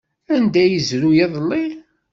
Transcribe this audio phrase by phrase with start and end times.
[0.35, 1.65] Anda ay yezrew iḍelli?